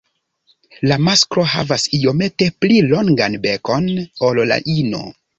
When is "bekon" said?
3.43-3.91